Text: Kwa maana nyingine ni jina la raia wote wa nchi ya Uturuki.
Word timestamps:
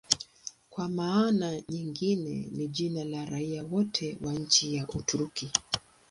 Kwa 0.69 0.89
maana 0.89 1.61
nyingine 1.69 2.49
ni 2.51 2.67
jina 2.67 3.03
la 3.03 3.25
raia 3.25 3.63
wote 3.63 4.17
wa 4.21 4.33
nchi 4.33 4.75
ya 4.75 4.87
Uturuki. 4.87 5.51